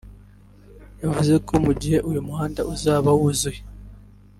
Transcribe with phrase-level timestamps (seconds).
[1.01, 3.61] yavuze ko mu gihe uyu muhanda uzaba wuzuye